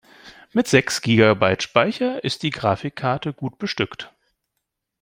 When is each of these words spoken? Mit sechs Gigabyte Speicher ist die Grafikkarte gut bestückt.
Mit 0.51 0.65
sechs 0.67 1.01
Gigabyte 1.03 1.61
Speicher 1.61 2.23
ist 2.23 2.41
die 2.41 2.49
Grafikkarte 2.49 3.33
gut 3.33 3.59
bestückt. 3.59 4.11